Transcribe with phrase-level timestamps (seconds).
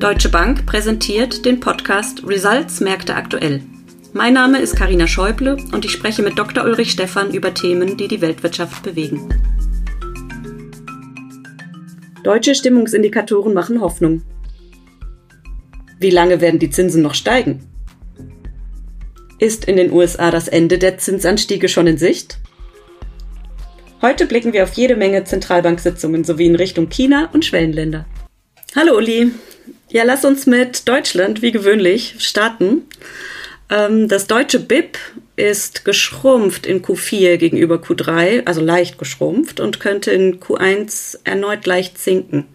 [0.00, 3.60] Deutsche Bank präsentiert den Podcast Results Märkte aktuell.
[4.14, 6.64] Mein Name ist Karina Schäuble und ich spreche mit Dr.
[6.64, 9.28] Ulrich Stephan über Themen, die die Weltwirtschaft bewegen.
[12.24, 14.22] Deutsche Stimmungsindikatoren machen Hoffnung.
[15.98, 17.68] Wie lange werden die Zinsen noch steigen?
[19.38, 22.38] Ist in den USA das Ende der Zinsanstiege schon in Sicht?
[24.00, 28.06] Heute blicken wir auf jede Menge Zentralbanksitzungen sowie in Richtung China und Schwellenländer.
[28.74, 29.32] Hallo Uli.
[29.88, 32.82] Ja, lass uns mit Deutschland wie gewöhnlich starten.
[33.70, 34.98] Ähm, das deutsche BIP
[35.36, 41.98] ist geschrumpft in Q4 gegenüber Q3, also leicht geschrumpft und könnte in Q1 erneut leicht
[41.98, 42.46] sinken.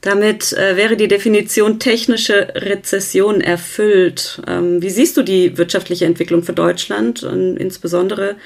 [0.00, 4.42] Damit äh, wäre die Definition technische Rezession erfüllt.
[4.46, 8.36] Ähm, wie siehst du die wirtschaftliche Entwicklung für Deutschland und insbesondere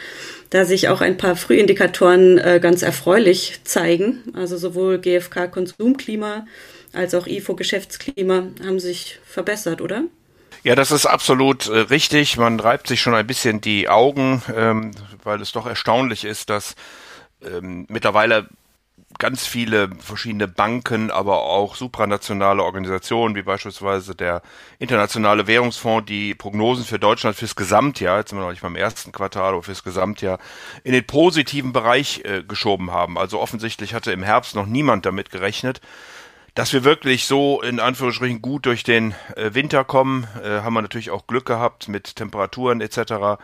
[0.50, 6.46] da sich auch ein paar Frühindikatoren äh, ganz erfreulich zeigen, also sowohl GfK Konsumklima
[6.92, 10.04] als auch IFO Geschäftsklima haben sich verbessert, oder?
[10.64, 12.36] Ja, das ist absolut äh, richtig.
[12.36, 14.90] Man reibt sich schon ein bisschen die Augen, ähm,
[15.22, 16.74] weil es doch erstaunlich ist, dass
[17.42, 18.48] ähm, mittlerweile
[19.18, 24.42] ganz viele verschiedene Banken, aber auch supranationale Organisationen, wie beispielsweise der
[24.78, 29.10] Internationale Währungsfonds, die Prognosen für Deutschland fürs Gesamtjahr, jetzt sind wir noch nicht beim ersten
[29.10, 30.38] Quartal, aber fürs Gesamtjahr,
[30.84, 33.18] in den positiven Bereich äh, geschoben haben.
[33.18, 35.80] Also offensichtlich hatte im Herbst noch niemand damit gerechnet,
[36.58, 40.82] dass wir wirklich so in Anführungsstrichen gut durch den äh, Winter kommen, äh, haben wir
[40.82, 43.38] natürlich auch Glück gehabt mit Temperaturen etc.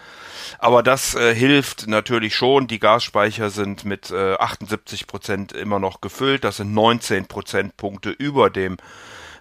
[0.59, 2.67] Aber das äh, hilft natürlich schon.
[2.67, 6.43] Die Gasspeicher sind mit 78 äh, Prozent immer noch gefüllt.
[6.43, 8.79] Das sind 19 Prozentpunkte über dem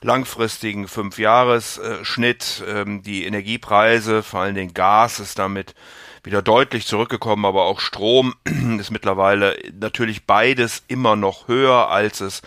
[0.04, 2.64] langfristigen Fünfjahresschnitt.
[2.68, 5.74] Ähm, die Energiepreise, vor allen Dingen Gas, ist damit
[6.24, 8.36] wieder deutlich zurückgekommen, aber auch Strom
[8.80, 12.44] ist mittlerweile natürlich beides immer noch höher, als es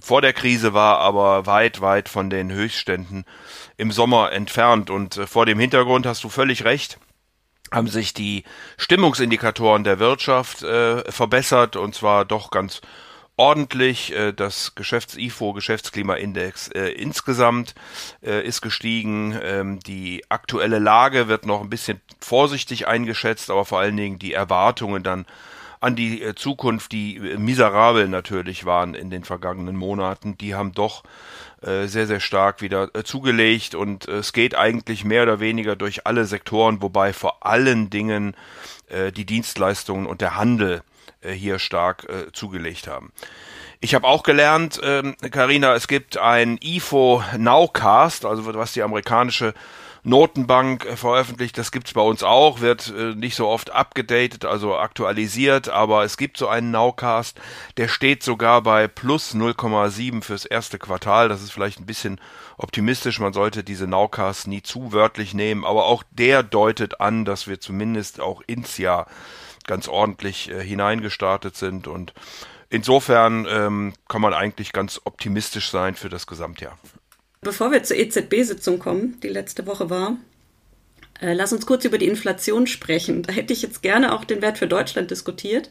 [0.00, 3.24] vor der Krise war, aber weit, weit von den Höchstständen
[3.76, 4.90] im Sommer entfernt.
[4.90, 6.98] Und äh, vor dem Hintergrund hast du völlig recht
[7.72, 8.42] haben sich die
[8.78, 12.80] Stimmungsindikatoren der Wirtschaft äh, verbessert und zwar doch ganz
[13.40, 14.14] ordentlich.
[14.14, 17.74] Äh, das Geschäfts-IFO, Geschäftsklimaindex äh, insgesamt
[18.22, 19.38] äh, ist gestiegen.
[19.42, 24.34] Ähm, die aktuelle Lage wird noch ein bisschen vorsichtig eingeschätzt, aber vor allen Dingen die
[24.34, 25.26] Erwartungen dann
[25.80, 30.72] an die äh, Zukunft, die äh, miserabel natürlich waren in den vergangenen Monaten, die haben
[30.72, 31.02] doch
[31.62, 36.26] äh, sehr, sehr stark wieder zugelegt und es geht eigentlich mehr oder weniger durch alle
[36.26, 38.34] Sektoren, wobei vor allen Dingen
[39.16, 40.82] die Dienstleistungen und der Handel
[41.22, 43.12] hier stark zugelegt haben.
[43.78, 44.80] Ich habe auch gelernt,
[45.30, 49.54] Karina, ähm, es gibt ein IFO Nowcast, also was die amerikanische
[50.02, 51.58] Notenbank äh, veröffentlicht.
[51.58, 56.16] Das gibt's bei uns auch, wird äh, nicht so oft abgedatet, also aktualisiert, aber es
[56.16, 57.40] gibt so einen Nowcast,
[57.76, 61.28] der steht sogar bei plus 0,7 fürs erste Quartal.
[61.28, 62.20] Das ist vielleicht ein bisschen
[62.56, 63.20] optimistisch.
[63.20, 67.60] Man sollte diese Nowcast nie zu wörtlich nehmen, aber auch der deutet an, dass wir
[67.60, 69.06] zumindest auch ins Jahr
[69.66, 72.14] ganz ordentlich äh, hineingestartet sind und
[72.70, 76.78] insofern ähm, kann man eigentlich ganz optimistisch sein für das Gesamtjahr.
[77.42, 80.18] Bevor wir zur EZB-Sitzung kommen, die letzte Woche war,
[81.22, 83.22] äh, lass uns kurz über die Inflation sprechen.
[83.22, 85.70] Da hätte ich jetzt gerne auch den Wert für Deutschland diskutiert,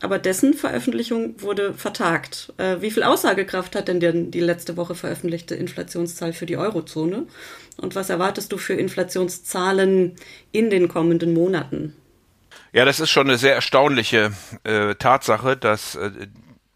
[0.00, 2.52] aber dessen Veröffentlichung wurde vertagt.
[2.56, 7.28] Äh, wie viel Aussagekraft hat denn die, die letzte Woche veröffentlichte Inflationszahl für die Eurozone?
[7.76, 10.16] Und was erwartest du für Inflationszahlen
[10.50, 11.94] in den kommenden Monaten?
[12.72, 14.32] Ja, das ist schon eine sehr erstaunliche
[14.64, 16.10] äh, Tatsache, dass äh,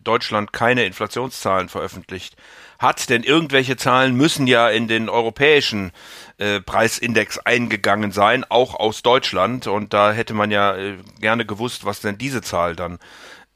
[0.09, 2.35] Deutschland keine Inflationszahlen veröffentlicht
[2.79, 5.93] hat, denn irgendwelche Zahlen müssen ja in den europäischen
[6.39, 9.67] äh, Preisindex eingegangen sein, auch aus Deutschland.
[9.67, 12.99] Und da hätte man ja äh, gerne gewusst, was denn diese Zahl dann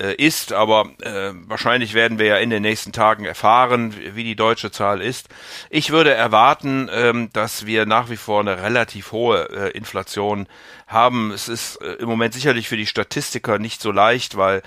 [0.01, 0.53] äh, ist.
[0.53, 5.01] Aber äh, wahrscheinlich werden wir ja in den nächsten Tagen erfahren, wie die deutsche Zahl
[5.01, 5.29] ist.
[5.71, 10.49] Ich würde erwarten, ähm, dass wir nach wie vor eine relativ hohe äh, Inflation
[10.89, 11.31] haben.
[11.31, 14.63] Es ist äh, im Moment sicherlich für die Statistiker nicht so leicht, weil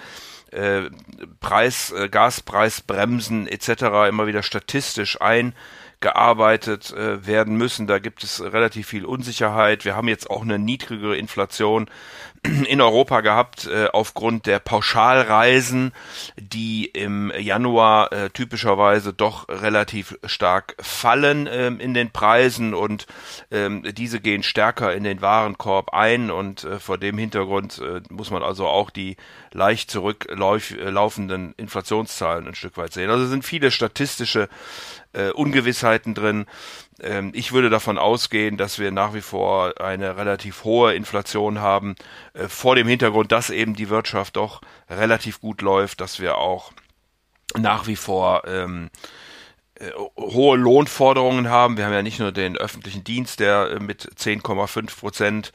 [1.39, 4.07] Preis, äh, Gaspreisbremsen etc.
[4.09, 5.19] immer wieder statistisch
[6.05, 7.87] eingearbeitet äh, werden müssen.
[7.87, 9.85] Da gibt es relativ viel Unsicherheit.
[9.85, 11.89] Wir haben jetzt auch eine niedrigere Inflation
[12.67, 15.93] in Europa gehabt äh, aufgrund der Pauschalreisen,
[16.37, 23.07] die im Januar äh, typischerweise doch relativ stark fallen ähm, in den Preisen und
[23.51, 28.29] ähm, diese gehen stärker in den Warenkorb ein und äh, vor dem Hintergrund äh, muss
[28.29, 29.17] man also auch die
[29.51, 33.09] leicht zurücklaufenden Inflationszahlen ein Stück weit sehen.
[33.09, 34.49] Also sind viele statistische
[35.15, 36.45] äh, Ungewissheiten drin.
[36.99, 41.95] Ähm, ich würde davon ausgehen, dass wir nach wie vor eine relativ hohe Inflation haben,
[42.33, 46.71] äh, vor dem Hintergrund, dass eben die Wirtschaft doch relativ gut läuft, dass wir auch
[47.57, 48.97] nach wie vor ähm, äh,
[50.17, 51.75] hohe Lohnforderungen haben.
[51.75, 55.51] Wir haben ja nicht nur den öffentlichen Dienst, der äh, mit 10,5 Prozent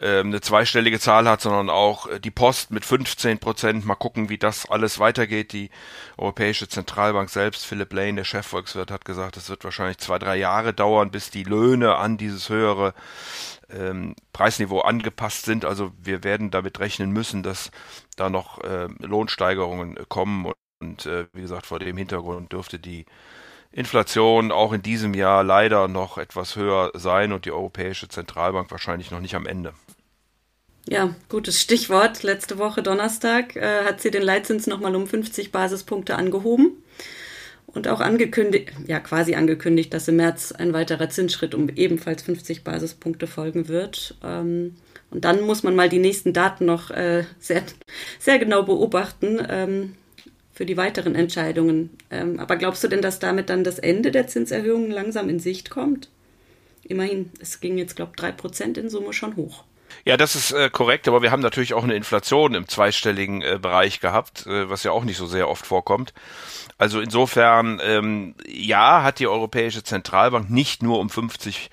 [0.00, 3.84] äh, eine zweistellige Zahl hat, sondern auch äh, die Post mit 15 Prozent.
[3.84, 5.52] Mal gucken, wie das alles weitergeht.
[5.52, 5.70] Die
[6.16, 10.72] Europäische Zentralbank selbst, Philip Lane, der Chefvolkswirt, hat gesagt, es wird wahrscheinlich zwei, drei Jahre
[10.72, 12.92] dauern, bis die Löhne an dieses höhere
[13.72, 15.64] ähm, Preisniveau angepasst sind.
[15.64, 17.70] Also wir werden damit rechnen müssen, dass
[18.16, 20.50] da noch äh, Lohnsteigerungen kommen.
[20.80, 23.06] Und äh, wie gesagt, vor dem Hintergrund dürfte die
[23.72, 29.10] Inflation auch in diesem Jahr leider noch etwas höher sein und die Europäische Zentralbank wahrscheinlich
[29.10, 29.72] noch nicht am Ende.
[30.88, 32.22] Ja, gutes Stichwort.
[32.22, 36.82] Letzte Woche Donnerstag äh, hat sie den Leitzins nochmal um 50 Basispunkte angehoben
[37.66, 42.64] und auch angekündigt, ja quasi angekündigt, dass im März ein weiterer Zinsschritt um ebenfalls 50
[42.64, 44.16] Basispunkte folgen wird.
[44.24, 44.76] Ähm,
[45.10, 47.62] und dann muss man mal die nächsten Daten noch äh, sehr,
[48.18, 49.40] sehr genau beobachten.
[49.48, 49.96] Ähm,
[50.60, 51.96] für die weiteren Entscheidungen.
[52.10, 55.70] Ähm, aber glaubst du denn, dass damit dann das Ende der Zinserhöhungen langsam in Sicht
[55.70, 56.10] kommt?
[56.82, 59.64] Immerhin, es ging jetzt, glaube ich, drei Prozent in Summe schon hoch.
[60.04, 63.58] Ja, das ist äh, korrekt, aber wir haben natürlich auch eine Inflation im zweistelligen äh,
[63.58, 66.12] Bereich gehabt, äh, was ja auch nicht so sehr oft vorkommt.
[66.76, 71.70] Also insofern, ähm, ja, hat die Europäische Zentralbank nicht nur um 50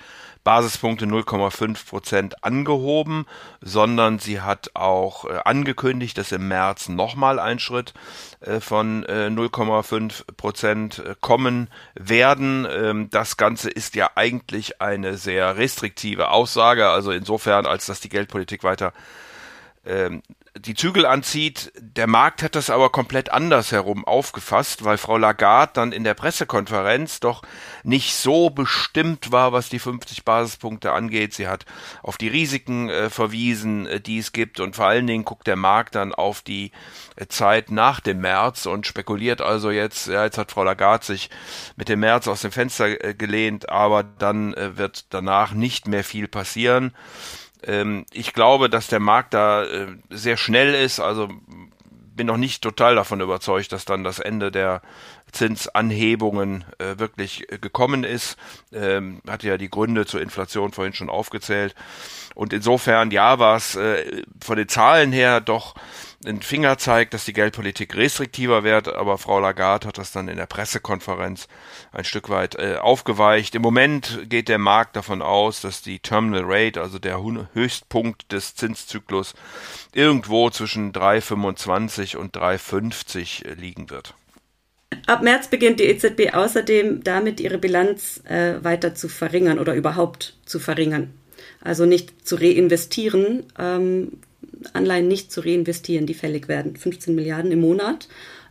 [0.48, 3.26] Basispunkte 0,5 Prozent angehoben,
[3.60, 7.94] sondern sie hat auch äh, angekündigt, dass im März nochmal ein Schritt
[8.40, 12.66] äh, von 0,5 äh, Prozent kommen werden.
[12.72, 18.08] Ähm, das Ganze ist ja eigentlich eine sehr restriktive Aussage, also insofern, als dass die
[18.08, 18.94] Geldpolitik weiter
[19.86, 20.22] ähm,
[20.58, 21.74] die Zügel anzieht.
[21.98, 26.14] Der Markt hat das aber komplett anders herum aufgefasst, weil Frau Lagarde dann in der
[26.14, 27.42] Pressekonferenz doch
[27.82, 31.34] nicht so bestimmt war, was die 50 Basispunkte angeht.
[31.34, 31.66] Sie hat
[32.04, 35.56] auf die Risiken äh, verwiesen, äh, die es gibt und vor allen Dingen guckt der
[35.56, 36.72] Markt dann auf die
[37.16, 41.32] äh, Zeit nach dem März und spekuliert also jetzt, ja, jetzt hat Frau Lagarde sich
[41.78, 46.04] mit dem März aus dem Fenster äh, gelehnt, aber dann äh, wird danach nicht mehr
[46.04, 46.94] viel passieren.
[47.64, 51.00] Ähm, ich glaube, dass der Markt da äh, sehr schnell ist.
[51.00, 51.30] Also
[52.18, 54.82] bin noch nicht total davon überzeugt, dass dann das Ende der
[55.38, 58.38] Zinsanhebungen äh, wirklich äh, gekommen ist.
[58.74, 61.76] Ähm, hatte ja die Gründe zur Inflation vorhin schon aufgezählt.
[62.34, 65.76] Und insofern, ja, war es äh, von den Zahlen her doch
[66.26, 70.48] ein Fingerzeig, dass die Geldpolitik restriktiver wird, aber Frau Lagarde hat das dann in der
[70.48, 71.48] Pressekonferenz
[71.92, 73.54] ein Stück weit äh, aufgeweicht.
[73.56, 77.22] Im Moment geht der Markt davon aus, dass die Terminal Rate, also der
[77.54, 79.36] Höchstpunkt des Zinszyklus,
[79.94, 84.16] irgendwo zwischen 3,25 und 3,50 äh, liegen wird.
[85.06, 90.36] Ab März beginnt die EZB außerdem damit, ihre Bilanz äh, weiter zu verringern oder überhaupt
[90.46, 91.12] zu verringern.
[91.62, 94.14] Also nicht zu reinvestieren, ähm,
[94.74, 96.76] Anleihen nicht zu reinvestieren, die fällig werden.
[96.76, 98.08] 15 Milliarden im Monat.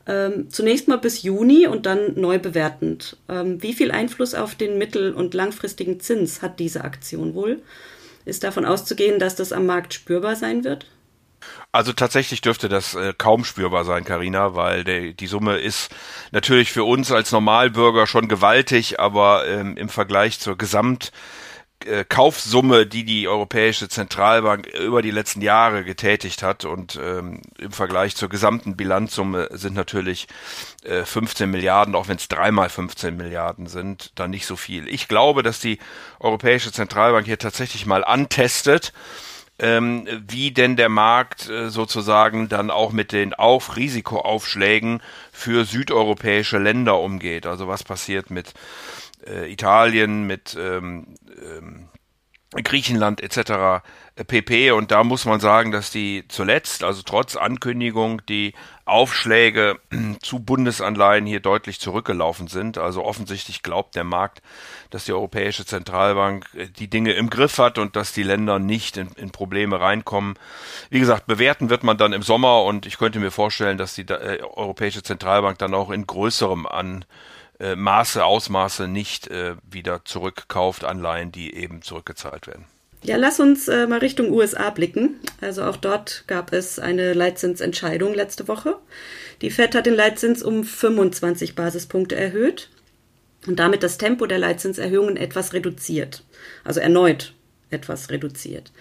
[0.09, 3.17] Ähm, zunächst mal bis Juni und dann neu bewertend.
[3.29, 7.61] Ähm, wie viel Einfluss auf den mittel- und langfristigen Zins hat diese Aktion wohl?
[8.25, 10.87] Ist davon auszugehen, dass das am Markt spürbar sein wird?
[11.73, 15.95] Also tatsächlich dürfte das äh, kaum spürbar sein, Karina, weil der, die Summe ist
[16.33, 21.13] natürlich für uns als Normalbürger schon gewaltig, aber ähm, im Vergleich zur Gesamt
[21.85, 27.73] äh, Kaufsumme, die die Europäische Zentralbank über die letzten Jahre getätigt hat und ähm, im
[27.73, 30.27] Vergleich zur gesamten Bilanzsumme sind natürlich
[30.85, 34.89] äh, 15 Milliarden, auch wenn es dreimal 15 Milliarden sind, dann nicht so viel.
[34.89, 35.79] Ich glaube, dass die
[36.19, 38.95] Europäische Zentralbank hier tatsächlich mal antestet,
[39.59, 46.59] ähm, wie denn der Markt äh, sozusagen dann auch mit den Auf Risikoaufschlägen für südeuropäische
[46.59, 47.47] Länder umgeht.
[47.47, 48.53] Also was passiert mit
[49.27, 51.89] äh, Italien, mit ähm, ähm,
[52.63, 53.85] Griechenland etc.
[54.27, 54.71] pp.
[54.71, 58.55] Und da muss man sagen, dass die zuletzt, also trotz Ankündigung, die
[58.87, 59.81] Aufschläge
[60.23, 62.79] zu Bundesanleihen hier deutlich zurückgelaufen sind.
[62.79, 64.43] Also offensichtlich glaubt der Markt,
[64.91, 68.97] dass die Europäische Zentralbank äh, die Dinge im Griff hat und dass die Länder nicht
[68.97, 70.39] in, in Probleme reinkommen.
[70.89, 74.03] Wie gesagt, bewerten wird man dann im Sommer und ich könnte mir vorstellen, dass die
[74.09, 77.05] äh, Europäische Zentralbank dann auch in größerem an
[77.59, 82.67] äh, Maße, Ausmaße nicht äh, wieder zurückkauft, Anleihen, die eben zurückgezahlt werden.
[83.03, 85.21] Ja, lass uns äh, mal Richtung USA blicken.
[85.41, 88.77] Also auch dort gab es eine Leitzinsentscheidung letzte Woche.
[89.43, 92.69] Die Fed hat den Leitzins um 25 Basispunkte erhöht
[93.47, 96.25] und damit das Tempo der Leitzinserhöhungen etwas reduziert.
[96.65, 97.35] Also erneut
[97.71, 98.73] etwas reduziert.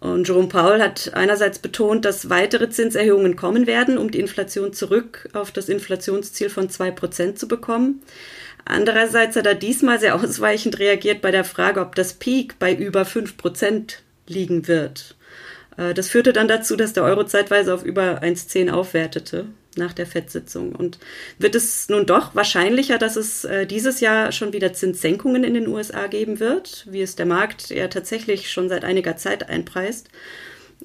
[0.00, 5.28] Und Jerome Powell hat einerseits betont, dass weitere Zinserhöhungen kommen werden, um die Inflation zurück
[5.32, 8.02] auf das Inflationsziel von zwei Prozent zu bekommen.
[8.64, 13.04] Andererseits hat er diesmal sehr ausweichend reagiert bei der Frage, ob das Peak bei über
[13.04, 15.16] fünf Prozent liegen wird.
[15.76, 19.46] Äh, das führte dann dazu, dass der Euro zeitweise auf über 1,10 aufwertete.
[19.76, 20.72] Nach der FED-Sitzung.
[20.74, 20.98] Und
[21.38, 25.68] wird es nun doch wahrscheinlicher, dass es äh, dieses Jahr schon wieder Zinssenkungen in den
[25.68, 30.08] USA geben wird, wie es der Markt ja tatsächlich schon seit einiger Zeit einpreist?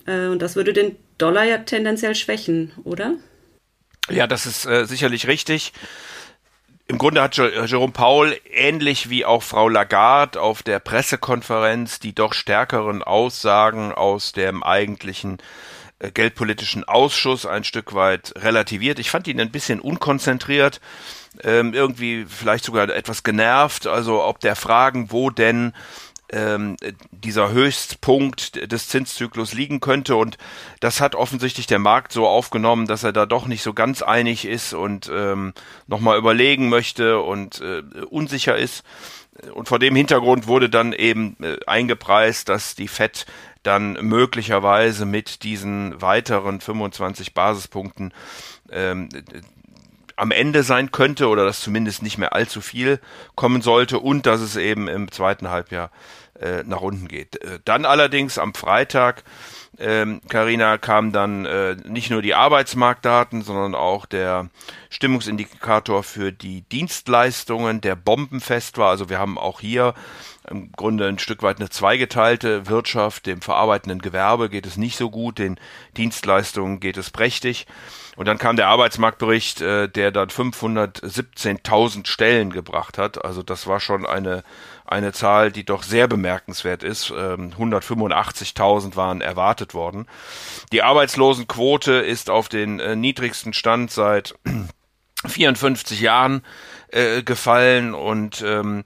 [0.06, 3.16] Äh, und das würde den Dollar ja tendenziell schwächen, oder?
[4.10, 5.74] Ja, das ist äh, sicherlich richtig.
[6.88, 12.34] Im Grunde hat Jerome Paul ähnlich wie auch Frau Lagarde auf der Pressekonferenz die doch
[12.34, 15.42] stärkeren Aussagen aus dem eigentlichen äh,
[16.10, 19.00] geldpolitischen Ausschuss ein Stück weit relativiert.
[19.00, 20.82] Ich fand ihn ein bisschen unkonzentriert,
[21.44, 25.74] ähm, irgendwie vielleicht sogar etwas genervt, also ob der Fragen, wo denn
[26.32, 26.78] ähm,
[27.12, 30.16] dieser Höchstpunkt des Zinszyklus liegen könnte.
[30.16, 30.38] Und
[30.80, 34.46] das hat offensichtlich der Markt so aufgenommen, dass er da doch nicht so ganz einig
[34.46, 35.54] ist und ähm,
[35.88, 38.84] nochmal überlegen möchte und äh, unsicher ist.
[39.54, 43.26] Und vor dem Hintergrund wurde dann eben äh, eingepreist, dass die FED
[43.64, 48.14] dann möglicherweise mit diesen weiteren 25 Basispunkten
[48.72, 49.10] ähm,
[50.16, 53.00] am Ende sein könnte oder dass zumindest nicht mehr allzu viel
[53.36, 55.92] kommen sollte und dass es eben im zweiten Halbjahr
[56.40, 57.42] äh, nach unten geht.
[57.42, 59.24] Äh, dann allerdings am Freitag,
[59.78, 64.50] Karina, ähm, kam dann äh, nicht nur die Arbeitsmarktdaten, sondern auch der
[64.90, 68.90] Stimmungsindikator für die Dienstleistungen, der bombenfest war.
[68.90, 69.94] Also wir haben auch hier
[70.50, 73.26] im Grunde ein Stück weit eine zweigeteilte Wirtschaft.
[73.26, 75.60] Dem verarbeitenden Gewerbe geht es nicht so gut, den
[75.96, 77.66] Dienstleistungen geht es prächtig.
[78.18, 83.24] Und dann kam der Arbeitsmarktbericht, äh, der dann 517.000 Stellen gebracht hat.
[83.24, 84.44] Also das war schon eine
[84.92, 87.12] eine Zahl, die doch sehr bemerkenswert ist.
[87.12, 90.06] 185.000 ähm, waren erwartet worden.
[90.72, 94.36] Die Arbeitslosenquote ist auf den äh, niedrigsten Stand seit
[95.26, 96.44] 54 Jahren
[96.90, 98.84] äh, gefallen und ähm,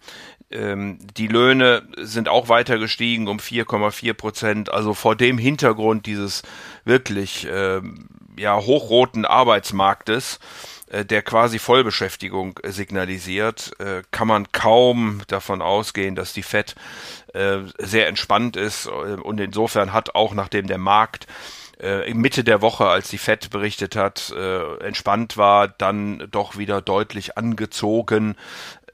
[0.51, 4.72] ähm, die Löhne sind auch weiter gestiegen um 4,4 Prozent.
[4.72, 6.44] Also vor dem Hintergrund dieses
[6.84, 10.39] wirklich ähm, ja hochroten Arbeitsmarktes
[10.96, 16.75] äh, der quasi Vollbeschäftigung signalisiert, äh, kann man kaum davon ausgehen, dass die Fed
[17.34, 21.27] äh, sehr entspannt ist und insofern hat auch nachdem der Markt
[22.13, 24.34] Mitte der Woche, als die Fed berichtet hat,
[24.80, 28.38] entspannt war, dann doch wieder deutlich angezogen,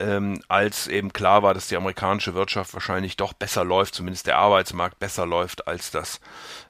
[0.00, 4.38] ähm, als eben klar war, dass die amerikanische Wirtschaft wahrscheinlich doch besser läuft, zumindest der
[4.38, 6.20] Arbeitsmarkt besser läuft, als das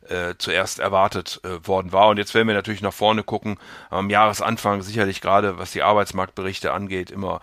[0.09, 2.09] äh, zuerst erwartet äh, worden war.
[2.09, 3.59] Und jetzt werden wir natürlich nach vorne gucken.
[3.91, 7.41] Am Jahresanfang sicherlich gerade, was die Arbeitsmarktberichte angeht, immer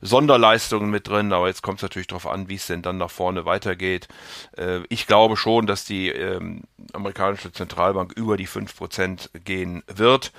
[0.00, 3.10] Sonderleistungen mit drin, aber jetzt kommt es natürlich darauf an, wie es denn dann nach
[3.10, 4.08] vorne weitergeht.
[4.56, 10.32] Äh, ich glaube schon, dass die ähm, amerikanische Zentralbank über die fünf Prozent gehen wird.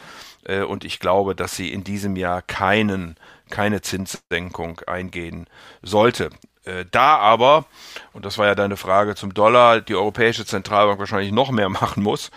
[0.45, 3.17] Äh, und ich glaube, dass sie in diesem Jahr keinen
[3.49, 5.47] keine Zinssenkung eingehen
[5.81, 6.29] sollte.
[6.65, 7.65] Äh, da aber,
[8.13, 12.03] und das war ja deine Frage zum Dollar, die Europäische Zentralbank wahrscheinlich noch mehr machen
[12.03, 12.31] muss,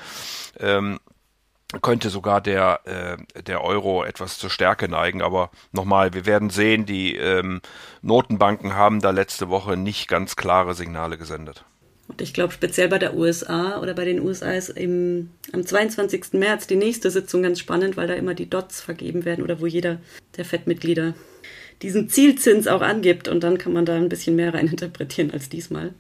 [0.59, 0.99] ähm,
[1.81, 5.23] könnte sogar der, äh, der Euro etwas zur Stärke neigen.
[5.23, 7.63] Aber nochmal, wir werden sehen, die ähm,
[8.03, 11.65] Notenbanken haben da letzte Woche nicht ganz klare Signale gesendet.
[12.09, 16.35] Und ich glaube, speziell bei der USA oder bei den USA ist im, am 22.
[16.35, 19.67] März die nächste Sitzung ganz spannend, weil da immer die Dots vergeben werden oder wo
[19.67, 19.99] jeder
[20.37, 21.15] der FED-Mitglieder
[21.81, 25.95] diesen Zielzins auch angibt und dann kann man da ein bisschen mehr reininterpretieren als diesmal.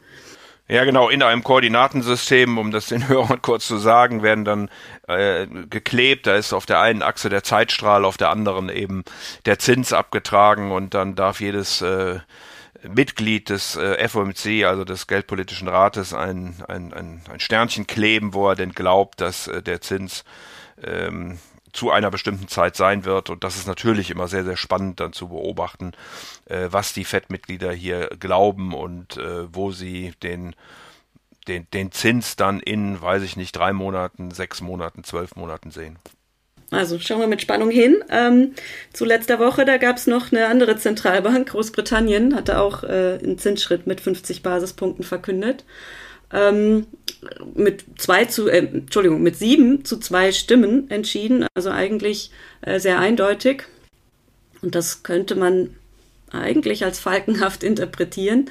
[0.68, 4.71] Ja, genau, in einem Koordinatensystem, um das den Hörern kurz zu sagen, werden dann
[5.09, 6.26] äh, geklebt.
[6.26, 9.04] Da ist auf der einen Achse der Zeitstrahl, auf der anderen eben
[9.44, 12.21] der Zins abgetragen und dann darf jedes äh,
[12.88, 18.48] Mitglied des äh, FOMC, also des Geldpolitischen Rates, ein, ein, ein, ein Sternchen kleben, wo
[18.48, 20.24] er denn glaubt, dass äh, der Zins
[20.82, 21.38] ähm,
[21.72, 23.30] zu einer bestimmten Zeit sein wird.
[23.30, 25.92] Und das ist natürlich immer sehr, sehr spannend dann zu beobachten,
[26.46, 30.54] äh, was die FED-Mitglieder hier glauben und äh, wo sie den,
[31.48, 35.98] den, den Zins dann in, weiß ich nicht, drei Monaten, sechs Monaten, zwölf Monaten sehen.
[36.73, 38.02] Also schauen wir mit Spannung hin.
[38.11, 38.55] Ähm,
[38.93, 43.38] zu letzter Woche, da gab es noch eine andere Zentralbank, Großbritannien, hatte auch äh, einen
[43.38, 45.64] Zinsschritt mit 50 Basispunkten verkündet
[46.33, 46.87] ähm,
[47.55, 52.31] mit zwei zu, äh, Entschuldigung, mit sieben zu zwei Stimmen entschieden, also eigentlich
[52.62, 53.64] äh, sehr eindeutig.
[54.62, 55.76] Und das könnte man
[56.31, 58.50] eigentlich als falkenhaft interpretieren,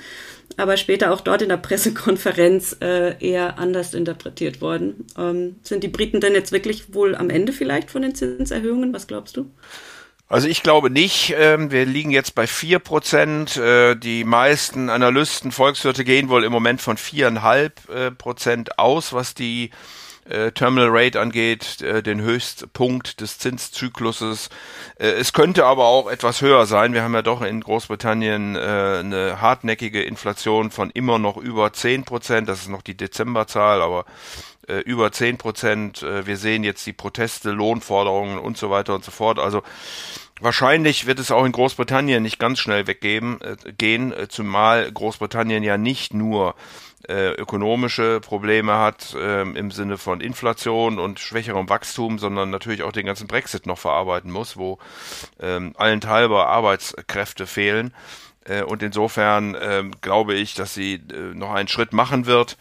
[0.58, 5.06] aber später auch dort in der Pressekonferenz äh, eher anders interpretiert worden.
[5.18, 8.94] Ähm, sind die Briten denn jetzt wirklich wohl am Ende vielleicht von den Zinserhöhungen?
[8.94, 9.52] Was glaubst du?
[10.32, 11.34] Also ich glaube nicht.
[11.38, 13.58] Ähm, wir liegen jetzt bei vier Prozent.
[13.58, 19.34] Äh, die meisten Analysten, Volkswirte gehen wohl im Moment von viereinhalb äh, Prozent aus, was
[19.34, 19.72] die
[20.30, 24.50] äh, Terminal Rate angeht, äh, den Höchstpunkt des Zinszykluses.
[24.98, 26.94] Äh, es könnte aber auch etwas höher sein.
[26.94, 32.04] Wir haben ja doch in Großbritannien äh, eine hartnäckige Inflation von immer noch über zehn
[32.04, 32.50] Prozent.
[32.50, 34.06] Das ist noch die Dezemberzahl, aber
[34.68, 36.04] äh, über 10 Prozent.
[36.04, 39.40] Äh, wir sehen jetzt die Proteste, Lohnforderungen und so weiter und so fort.
[39.40, 39.64] Also
[40.42, 45.62] Wahrscheinlich wird es auch in Großbritannien nicht ganz schnell weggehen, äh, gehen, äh, zumal Großbritannien
[45.62, 46.56] ja nicht nur
[47.08, 52.92] äh, ökonomische Probleme hat äh, im Sinne von Inflation und schwächerem Wachstum, sondern natürlich auch
[52.92, 54.80] den ganzen Brexit noch verarbeiten muss, wo
[55.40, 57.94] ähm, allenthalber Arbeitskräfte fehlen.
[58.46, 62.58] Äh, und insofern äh, glaube ich, dass sie äh, noch einen Schritt machen wird.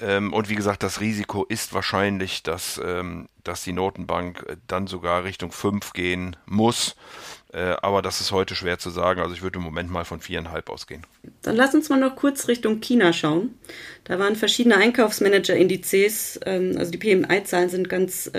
[0.00, 4.86] Ähm, und wie gesagt, das Risiko ist wahrscheinlich, dass, ähm, dass die Notenbank äh, dann
[4.86, 6.96] sogar Richtung 5 gehen muss.
[7.52, 9.20] Äh, aber das ist heute schwer zu sagen.
[9.20, 11.06] Also ich würde im Moment mal von viereinhalb ausgehen.
[11.42, 13.54] Dann lass uns mal noch kurz Richtung China schauen.
[14.04, 18.30] Da waren verschiedene Einkaufsmanager-Indizes, ähm, also die PMI-Zahlen sind ganz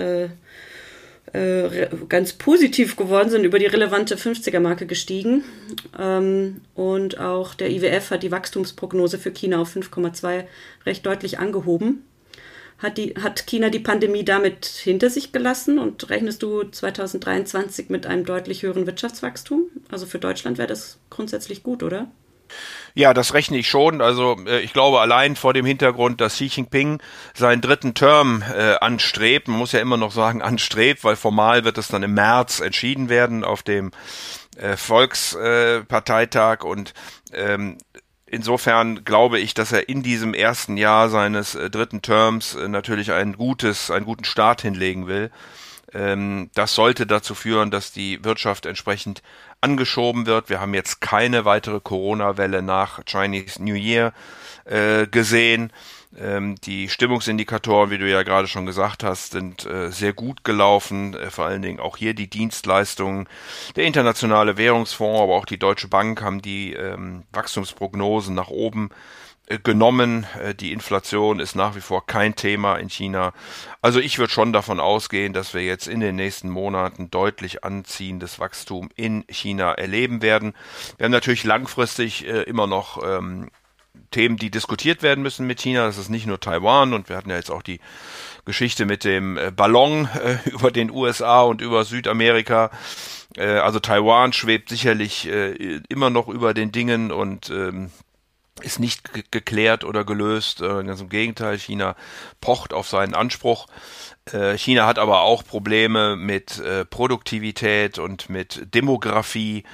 [1.36, 5.44] äh, ganz positiv geworden sind, über die relevante 50er-Marke gestiegen.
[5.98, 10.44] Ähm, und auch der IWF hat die Wachstumsprognose für China auf 5,2
[10.86, 12.04] recht deutlich angehoben.
[12.78, 18.06] Hat, die, hat China die Pandemie damit hinter sich gelassen und rechnest du 2023 mit
[18.06, 19.64] einem deutlich höheren Wirtschaftswachstum?
[19.90, 22.10] Also für Deutschland wäre das grundsätzlich gut, oder?
[22.94, 24.00] Ja, das rechne ich schon.
[24.00, 27.00] Also äh, ich glaube allein vor dem Hintergrund, dass Xi Jinping
[27.34, 31.78] seinen dritten Term äh, anstrebt, man muss ja immer noch sagen anstrebt, weil formal wird
[31.78, 33.90] es dann im März entschieden werden auf dem
[34.56, 36.94] äh, Volksparteitag äh, und
[37.32, 37.78] ähm,
[38.28, 43.12] Insofern glaube ich, dass er in diesem ersten Jahr seines äh, dritten Terms äh, natürlich
[43.12, 45.30] ein gutes, einen guten Start hinlegen will.
[45.92, 49.22] Ähm, das sollte dazu führen, dass die Wirtschaft entsprechend
[49.60, 50.48] angeschoben wird.
[50.48, 54.12] Wir haben jetzt keine weitere Corona-Welle nach Chinese New Year
[54.64, 55.72] äh, gesehen.
[56.18, 61.14] Ähm, die Stimmungsindikatoren, wie du ja gerade schon gesagt hast, sind äh, sehr gut gelaufen.
[61.14, 63.28] Äh, vor allen Dingen auch hier die Dienstleistungen.
[63.76, 68.90] Der Internationale Währungsfonds, aber auch die Deutsche Bank haben die ähm, Wachstumsprognosen nach oben
[69.62, 70.26] genommen.
[70.42, 73.32] Äh, die Inflation ist nach wie vor kein Thema in China.
[73.82, 78.38] Also ich würde schon davon ausgehen, dass wir jetzt in den nächsten Monaten deutlich anziehendes
[78.38, 80.54] Wachstum in China erleben werden.
[80.98, 83.50] Wir haben natürlich langfristig äh, immer noch ähm,
[84.10, 85.86] Themen, die diskutiert werden müssen mit China.
[85.86, 87.80] Das ist nicht nur Taiwan und wir hatten ja jetzt auch die
[88.44, 92.70] Geschichte mit dem äh, Ballon äh, über den USA und über Südamerika.
[93.36, 97.90] Äh, also Taiwan schwebt sicherlich äh, immer noch über den Dingen und ähm,
[98.62, 100.60] ist nicht ge geklärt oder gelöst.
[100.60, 101.96] Äh, ganz im Gegenteil, China
[102.40, 103.66] pocht auf seinen Anspruch.
[104.32, 109.64] Äh, China hat aber auch Probleme mit äh, Produktivität und mit Demografie.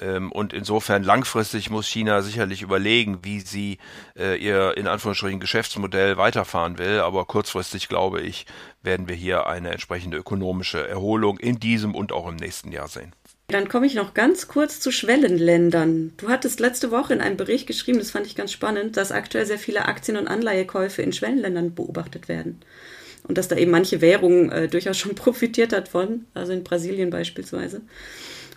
[0.00, 3.78] Ähm, und insofern langfristig muss China sicherlich überlegen, wie sie
[4.18, 7.00] äh, ihr in Anführungsstrichen Geschäftsmodell weiterfahren will.
[7.00, 8.46] Aber kurzfristig, glaube ich,
[8.82, 13.12] werden wir hier eine entsprechende ökonomische Erholung in diesem und auch im nächsten Jahr sehen.
[13.48, 16.12] Dann komme ich noch ganz kurz zu Schwellenländern.
[16.16, 19.44] Du hattest letzte Woche in einem Bericht geschrieben, das fand ich ganz spannend, dass aktuell
[19.44, 22.60] sehr viele Aktien- und Anleihekäufe in Schwellenländern beobachtet werden.
[23.28, 27.10] Und dass da eben manche Währung äh, durchaus schon profitiert hat von, also in Brasilien
[27.10, 27.82] beispielsweise.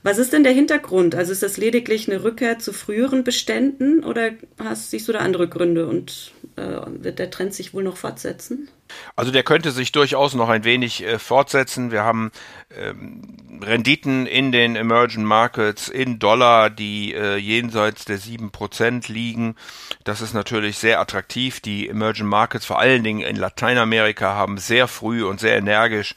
[0.03, 1.15] Was ist denn der Hintergrund?
[1.15, 5.47] Also ist das lediglich eine Rückkehr zu früheren Beständen oder hast, siehst du da andere
[5.47, 8.69] Gründe und äh, wird der Trend sich wohl noch fortsetzen?
[9.15, 11.91] Also der könnte sich durchaus noch ein wenig äh, fortsetzen.
[11.91, 12.31] Wir haben
[12.75, 19.55] ähm, Renditen in den Emerging Markets in Dollar, die äh, jenseits der sieben Prozent liegen.
[20.03, 21.59] Das ist natürlich sehr attraktiv.
[21.59, 26.15] Die Emerging Markets, vor allen Dingen in Lateinamerika, haben sehr früh und sehr energisch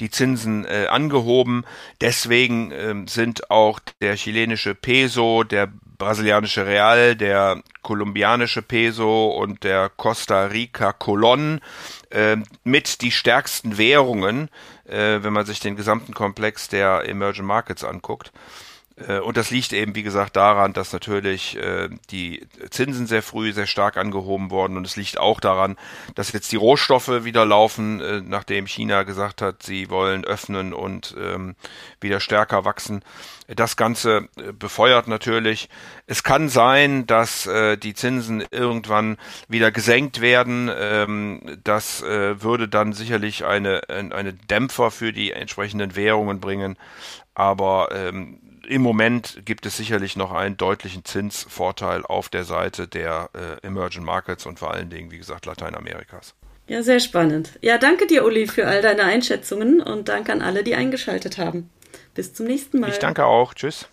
[0.00, 1.64] die Zinsen äh, angehoben.
[2.00, 9.88] Deswegen ähm, sind auch der chilenische Peso, der brasilianische Real, der kolumbianische Peso und der
[9.88, 11.60] Costa Rica Colon
[12.10, 14.48] äh, mit die stärksten Währungen,
[14.84, 18.30] äh, wenn man sich den gesamten Komplex der Emerging Markets anguckt.
[18.96, 23.52] Äh, und das liegt eben, wie gesagt, daran, dass natürlich äh, die Zinsen sehr früh
[23.52, 24.76] sehr stark angehoben wurden.
[24.76, 25.76] Und es liegt auch daran,
[26.14, 31.14] dass jetzt die Rohstoffe wieder laufen, äh, nachdem China gesagt hat, sie wollen öffnen und
[31.18, 31.56] ähm,
[32.00, 33.02] wieder stärker wachsen.
[33.48, 34.28] Das Ganze
[34.58, 35.68] befeuert natürlich.
[36.08, 37.48] Es kann sein, dass
[37.80, 40.68] die Zinsen irgendwann wieder gesenkt werden.
[40.76, 46.76] Ähm, das würde dann sicherlich eine, eine Dämpfer für die entsprechenden Währungen bringen.
[47.34, 53.30] Aber ähm, im Moment gibt es sicherlich noch einen deutlichen Zinsvorteil auf der Seite der
[53.34, 56.34] äh, Emerging Markets und vor allen Dingen, wie gesagt, Lateinamerikas.
[56.68, 57.52] Ja, sehr spannend.
[57.60, 61.70] Ja, danke dir, Uli, für all deine Einschätzungen und danke an alle, die eingeschaltet haben.
[62.14, 62.90] Bis zum nächsten Mal.
[62.90, 63.54] Ich danke auch.
[63.54, 63.88] Tschüss.